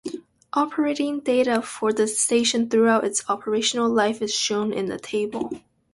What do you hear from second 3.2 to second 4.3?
operational life